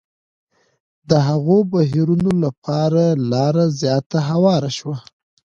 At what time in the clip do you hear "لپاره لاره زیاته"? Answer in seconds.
2.43-4.19